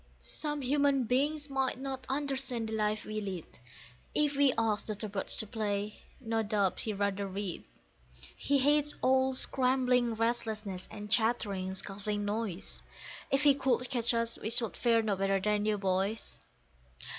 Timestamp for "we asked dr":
4.35-5.07